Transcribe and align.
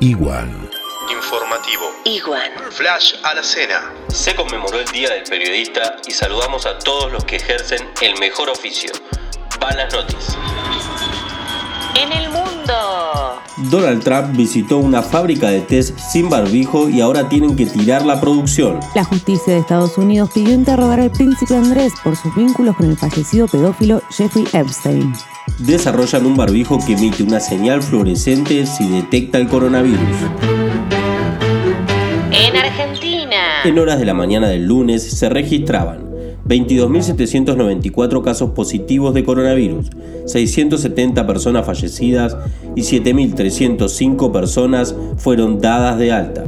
Igual. 0.00 0.70
Informativo. 1.10 1.90
Igual. 2.04 2.52
Flash 2.70 3.14
a 3.22 3.34
la 3.34 3.42
cena. 3.42 3.92
Se 4.08 4.34
conmemoró 4.34 4.78
el 4.78 4.86
Día 4.86 5.10
del 5.10 5.22
Periodista 5.24 5.96
y 6.06 6.10
saludamos 6.10 6.66
a 6.66 6.78
todos 6.78 7.12
los 7.12 7.24
que 7.24 7.36
ejercen 7.36 7.88
el 8.00 8.18
mejor 8.18 8.50
oficio. 8.50 8.90
Van 9.60 9.76
las 9.76 9.92
noticias. 9.92 10.36
En 11.96 12.12
el 12.12 12.28
mundo. 12.30 13.03
Donald 13.70 14.02
Trump 14.02 14.36
visitó 14.36 14.78
una 14.78 15.02
fábrica 15.02 15.48
de 15.50 15.60
test 15.60 15.98
sin 15.98 16.28
barbijo 16.28 16.88
y 16.88 17.00
ahora 17.00 17.28
tienen 17.28 17.56
que 17.56 17.66
tirar 17.66 18.04
la 18.04 18.20
producción. 18.20 18.80
La 18.94 19.04
justicia 19.04 19.52
de 19.52 19.60
Estados 19.60 19.96
Unidos 19.98 20.30
pidió 20.34 20.52
interrogar 20.52 21.00
al 21.00 21.10
príncipe 21.10 21.56
Andrés 21.56 21.92
por 22.02 22.16
sus 22.16 22.34
vínculos 22.34 22.76
con 22.76 22.90
el 22.90 22.96
fallecido 22.96 23.46
pedófilo 23.46 24.02
Jeffrey 24.10 24.44
Epstein. 24.52 25.14
Desarrollan 25.58 26.26
un 26.26 26.36
barbijo 26.36 26.78
que 26.84 26.94
emite 26.94 27.22
una 27.22 27.40
señal 27.40 27.82
fluorescente 27.82 28.66
si 28.66 28.88
detecta 28.88 29.38
el 29.38 29.48
coronavirus. 29.48 30.00
En 32.32 32.56
Argentina. 32.56 33.62
En 33.64 33.78
horas 33.78 33.98
de 33.98 34.04
la 34.04 34.14
mañana 34.14 34.48
del 34.48 34.66
lunes 34.66 35.02
se 35.02 35.28
registraban 35.28 36.03
22.794 36.46 38.22
casos 38.22 38.50
positivos 38.50 39.14
de 39.14 39.24
coronavirus, 39.24 39.90
670 40.26 41.26
personas 41.26 41.66
fallecidas 41.66 42.36
y 42.74 42.82
7.305 42.82 44.32
personas 44.32 44.94
fueron 45.16 45.60
dadas 45.60 45.98
de 45.98 46.12
alta. 46.12 46.44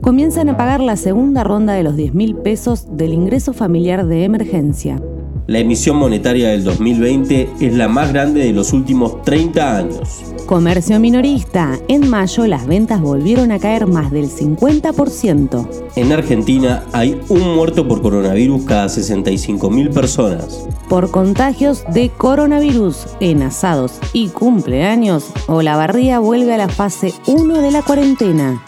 Comienzan 0.00 0.50
a 0.50 0.56
pagar 0.56 0.80
la 0.80 0.96
segunda 0.96 1.44
ronda 1.44 1.72
de 1.72 1.82
los 1.82 1.96
10 1.96 2.14
mil 2.14 2.36
pesos 2.36 2.96
del 2.96 3.14
ingreso 3.14 3.52
familiar 3.52 4.06
de 4.06 4.24
emergencia. 4.24 5.00
La 5.46 5.58
emisión 5.58 5.98
monetaria 5.98 6.48
del 6.48 6.64
2020 6.64 7.50
es 7.60 7.74
la 7.74 7.86
más 7.86 8.10
grande 8.10 8.42
de 8.42 8.54
los 8.54 8.72
últimos 8.72 9.20
30 9.24 9.76
años. 9.76 10.22
Comercio 10.46 10.98
minorista. 10.98 11.78
En 11.86 12.08
mayo 12.08 12.46
las 12.46 12.66
ventas 12.66 13.02
volvieron 13.02 13.52
a 13.52 13.58
caer 13.58 13.86
más 13.86 14.10
del 14.10 14.30
50%. 14.30 15.68
En 15.96 16.12
Argentina 16.12 16.84
hay 16.94 17.20
un 17.28 17.56
muerto 17.56 17.86
por 17.86 18.00
coronavirus 18.00 18.64
cada 18.64 18.86
65.000 18.86 19.92
personas. 19.92 20.66
Por 20.88 21.10
contagios 21.10 21.84
de 21.92 22.08
coronavirus 22.08 23.06
en 23.20 23.42
asados 23.42 23.98
y 24.14 24.28
cumpleaños, 24.28 25.26
Olavarría 25.46 26.20
vuelve 26.20 26.54
a 26.54 26.58
la 26.58 26.68
fase 26.68 27.12
1 27.26 27.60
de 27.60 27.70
la 27.70 27.82
cuarentena. 27.82 28.64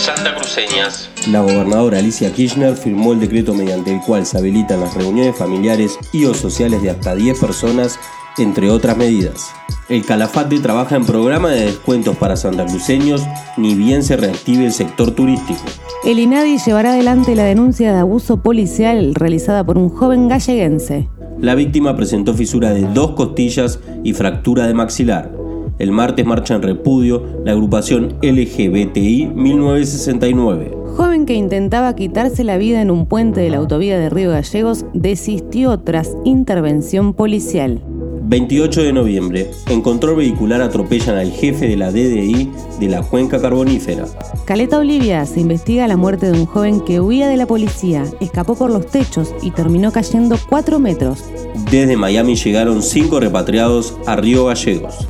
Santa 0.00 0.34
Cruceñas. 0.34 1.11
La 1.28 1.40
gobernadora 1.40 1.98
Alicia 1.98 2.32
Kirchner 2.32 2.74
firmó 2.74 3.12
el 3.12 3.20
decreto 3.20 3.54
mediante 3.54 3.94
el 3.94 4.00
cual 4.00 4.26
se 4.26 4.38
habilitan 4.38 4.80
las 4.80 4.94
reuniones 4.94 5.36
familiares 5.36 5.96
y 6.12 6.24
o 6.24 6.34
sociales 6.34 6.82
de 6.82 6.90
hasta 6.90 7.14
10 7.14 7.38
personas, 7.38 7.98
entre 8.38 8.70
otras 8.70 8.96
medidas. 8.96 9.52
El 9.88 10.04
Calafate 10.04 10.58
trabaja 10.58 10.96
en 10.96 11.04
programa 11.04 11.50
de 11.50 11.66
descuentos 11.66 12.16
para 12.16 12.36
santacruceños, 12.36 13.22
ni 13.56 13.76
bien 13.76 14.02
se 14.02 14.16
reactive 14.16 14.64
el 14.64 14.72
sector 14.72 15.12
turístico. 15.12 15.60
El 16.04 16.18
INADI 16.18 16.58
llevará 16.58 16.92
adelante 16.92 17.36
la 17.36 17.44
denuncia 17.44 17.92
de 17.92 18.00
abuso 18.00 18.38
policial 18.38 19.14
realizada 19.14 19.64
por 19.64 19.78
un 19.78 19.90
joven 19.90 20.28
galleguense. 20.28 21.08
La 21.38 21.54
víctima 21.54 21.94
presentó 21.94 22.34
fisura 22.34 22.70
de 22.70 22.82
dos 22.82 23.12
costillas 23.12 23.78
y 24.02 24.12
fractura 24.12 24.66
de 24.66 24.74
maxilar. 24.74 25.30
El 25.78 25.92
martes 25.92 26.26
marcha 26.26 26.54
en 26.54 26.62
repudio 26.62 27.22
la 27.44 27.52
agrupación 27.52 28.16
LGBTI 28.22 29.30
1969. 29.34 30.81
Joven 30.96 31.24
que 31.24 31.34
intentaba 31.34 31.94
quitarse 31.96 32.44
la 32.44 32.58
vida 32.58 32.82
en 32.82 32.90
un 32.90 33.06
puente 33.06 33.40
de 33.40 33.48
la 33.48 33.56
autovía 33.56 33.98
de 33.98 34.10
Río 34.10 34.30
Gallegos 34.30 34.84
desistió 34.92 35.78
tras 35.80 36.10
intervención 36.24 37.14
policial. 37.14 37.82
28 38.24 38.82
de 38.82 38.92
noviembre, 38.92 39.50
en 39.68 39.82
control 39.82 40.16
vehicular 40.16 40.60
atropellan 40.62 41.16
al 41.16 41.32
jefe 41.32 41.66
de 41.66 41.76
la 41.76 41.90
DDI 41.90 42.50
de 42.78 42.88
la 42.88 43.02
cuenca 43.02 43.40
carbonífera. 43.40 44.06
Caleta 44.44 44.78
Olivia 44.78 45.24
se 45.26 45.40
investiga 45.40 45.88
la 45.88 45.96
muerte 45.96 46.30
de 46.30 46.38
un 46.38 46.46
joven 46.46 46.80
que 46.80 47.00
huía 47.00 47.28
de 47.28 47.36
la 47.36 47.46
policía, 47.46 48.04
escapó 48.20 48.54
por 48.54 48.70
los 48.70 48.86
techos 48.86 49.34
y 49.42 49.50
terminó 49.50 49.92
cayendo 49.92 50.38
4 50.48 50.78
metros. 50.78 51.24
Desde 51.70 51.96
Miami 51.96 52.36
llegaron 52.36 52.82
5 52.82 53.20
repatriados 53.20 53.96
a 54.06 54.16
Río 54.16 54.46
Gallegos. 54.46 55.08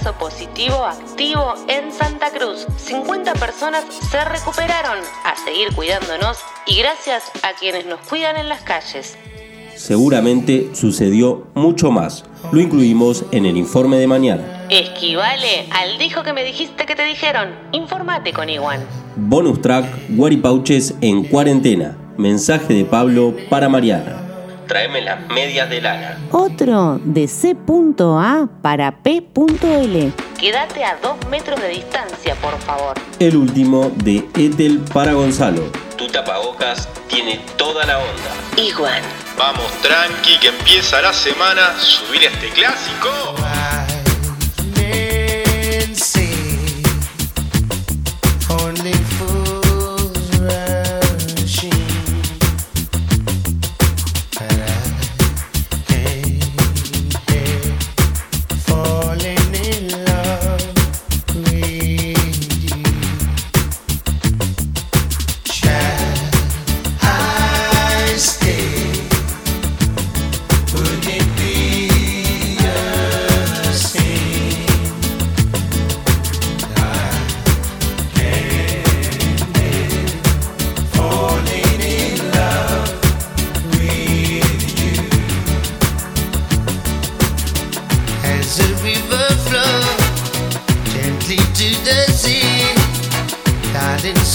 Caso 0.00 0.14
positivo 0.14 0.84
activo 0.84 1.54
en 1.68 1.92
Santa 1.92 2.30
Cruz. 2.30 2.66
50 2.76 3.34
personas 3.34 3.84
se 4.10 4.24
recuperaron. 4.24 4.98
A 5.24 5.36
seguir 5.36 5.74
cuidándonos 5.74 6.38
y 6.66 6.78
gracias 6.78 7.24
a 7.42 7.58
quienes 7.58 7.84
nos 7.84 8.00
cuidan 8.00 8.36
en 8.36 8.48
las 8.48 8.62
calles. 8.62 9.18
Seguramente 9.76 10.70
sucedió 10.74 11.48
mucho 11.54 11.90
más. 11.90 12.24
Lo 12.50 12.60
incluimos 12.60 13.24
en 13.30 13.44
el 13.44 13.58
informe 13.58 13.98
de 13.98 14.06
mañana. 14.06 14.66
Esquivale 14.70 15.66
al 15.70 15.98
dijo 15.98 16.22
que 16.22 16.32
me 16.32 16.44
dijiste 16.44 16.86
que 16.86 16.96
te 16.96 17.04
dijeron. 17.04 17.50
Infórmate 17.72 18.32
con 18.32 18.48
Iguan. 18.48 18.80
Bonus 19.16 19.60
track, 19.60 19.84
Guaripauches 20.10 20.94
en 21.02 21.24
cuarentena. 21.24 21.98
Mensaje 22.16 22.72
de 22.72 22.84
Pablo 22.86 23.34
para 23.50 23.68
Mariana. 23.68 24.29
Tráeme 24.70 25.00
las 25.00 25.26
medias 25.26 25.68
de 25.68 25.80
lana. 25.80 26.16
Otro 26.30 27.00
de 27.02 27.26
C.A 27.26 28.48
para 28.62 29.02
P.L. 29.02 30.12
Quédate 30.38 30.84
a 30.84 30.96
dos 31.02 31.16
metros 31.28 31.60
de 31.60 31.70
distancia, 31.70 32.36
por 32.36 32.56
favor. 32.60 32.94
El 33.18 33.36
último 33.36 33.90
de 33.96 34.18
Etel 34.36 34.78
para 34.94 35.14
Gonzalo. 35.14 35.64
Tu 35.96 36.06
tapabocas 36.06 36.88
tiene 37.08 37.40
toda 37.56 37.84
la 37.84 37.98
onda. 37.98 38.62
Iguan. 38.62 39.02
Vamos 39.36 39.72
tranqui 39.82 40.38
que 40.38 40.56
empieza 40.56 41.02
la 41.02 41.12
semana. 41.12 41.76
Subir 41.76 42.22
este 42.22 42.50
clásico. 42.50 43.08
As 43.42 43.90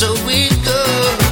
so 0.05 0.13
we 0.27 0.49
go. 0.63 1.24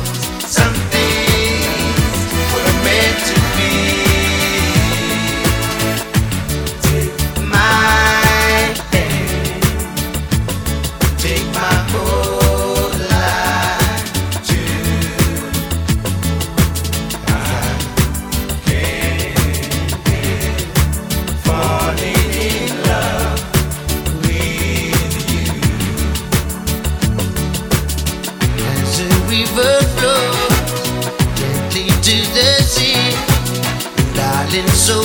something 34.54 34.68
so 34.76 35.03